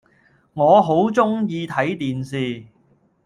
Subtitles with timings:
[0.55, 2.65] 我好鍾意睇電視